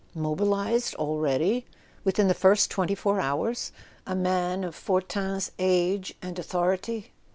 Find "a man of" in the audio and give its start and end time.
4.07-4.73